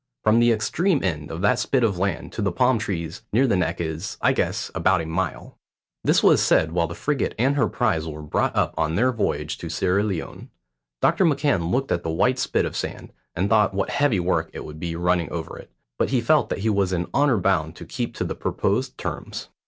From 0.23 0.39
the 0.39 0.51
extreme 0.51 1.03
end 1.03 1.29
of 1.29 1.41
that 1.41 1.59
spit 1.59 1.83
of 1.83 1.99
land 1.99 2.33
to 2.33 2.41
the 2.41 2.51
palm 2.51 2.79
trees 2.79 3.21
near 3.31 3.45
the 3.45 3.55
neck 3.55 3.79
is, 3.79 4.17
I 4.19 4.33
guess, 4.33 4.71
about 4.73 4.99
a 4.99 5.05
mile." 5.05 5.59
This 6.03 6.23
was 6.23 6.41
said 6.41 6.71
while 6.71 6.87
the 6.87 6.95
frigate 6.95 7.35
and 7.37 7.55
her 7.55 7.67
prize 7.67 8.07
were 8.07 8.23
brought 8.23 8.55
up 8.55 8.73
on 8.79 8.95
their 8.95 9.11
voyage 9.11 9.59
to 9.59 9.69
Sierra 9.69 10.01
Leone. 10.01 10.49
Doctor 11.03 11.23
McCan 11.23 11.69
looked 11.69 11.91
at 11.91 12.01
the 12.01 12.09
white 12.09 12.39
spit 12.39 12.65
of 12.65 12.75
sand, 12.75 13.13
and 13.35 13.47
thought 13.47 13.75
what 13.75 13.91
heavy 13.91 14.19
work 14.19 14.49
it 14.53 14.65
would 14.65 14.79
be 14.79 14.95
running 14.95 15.29
over 15.29 15.55
it; 15.55 15.69
but 15.99 16.09
he 16.09 16.19
felt 16.19 16.49
that 16.49 16.57
he 16.65 16.69
was 16.71 16.91
in 16.91 17.05
honour 17.13 17.37
bound 17.37 17.75
to 17.75 17.85
keep 17.85 18.15
to 18.15 18.23
the 18.23 18.33
proposed 18.33 18.97
terms. 18.97 19.49